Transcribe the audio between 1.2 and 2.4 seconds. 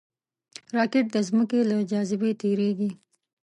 ځمکې له جاذبې